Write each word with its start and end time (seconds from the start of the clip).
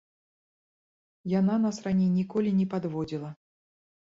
Яна 1.39 1.55
нас 1.65 1.77
раней 1.89 2.09
ніколі 2.17 2.57
не 2.63 2.67
падводзіла. 2.73 3.29